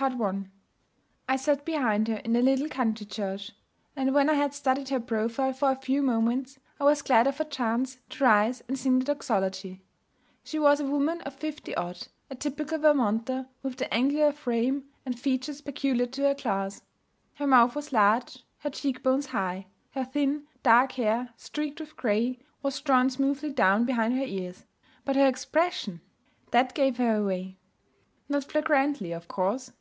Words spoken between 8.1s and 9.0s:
to rise and sing